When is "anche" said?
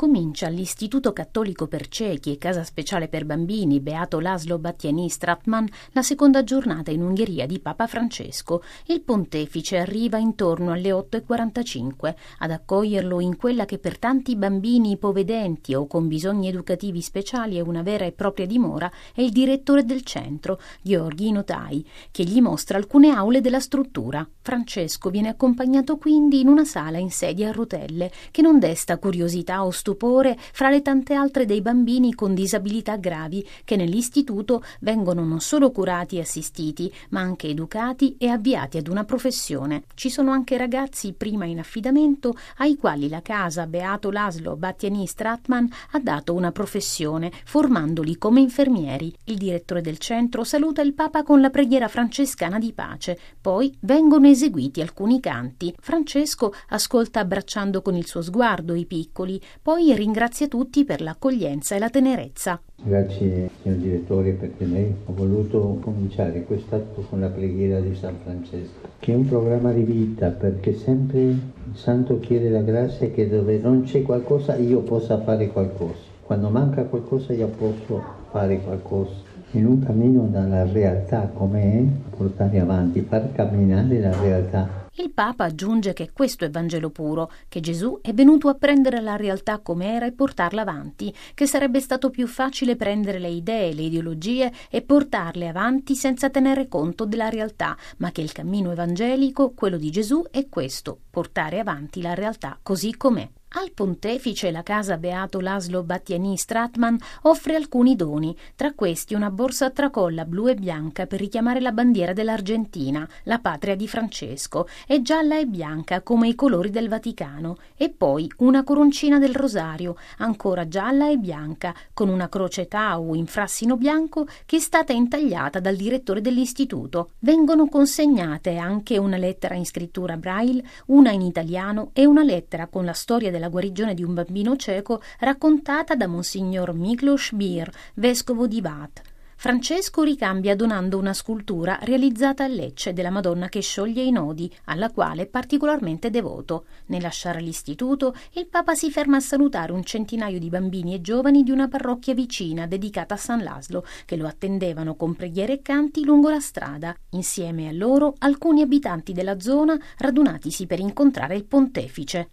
37.20-37.48, 40.30-40.56, 128.58-128.96